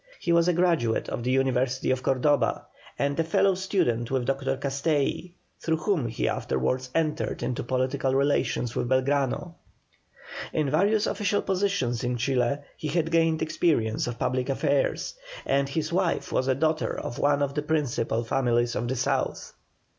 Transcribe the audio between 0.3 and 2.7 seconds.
was a graduate of the University of Cordoba,